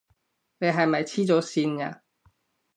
[0.57, 2.01] 你係咪痴咗線呀？